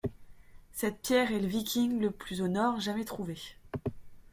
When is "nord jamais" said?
2.47-3.05